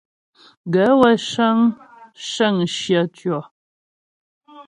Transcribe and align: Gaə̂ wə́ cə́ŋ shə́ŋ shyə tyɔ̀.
Gaə̂ 0.73 0.91
wə́ 0.99 1.13
cə́ŋ 1.29 1.57
shə́ŋ 2.29 2.55
shyə 2.77 3.01
tyɔ̀. 3.15 3.41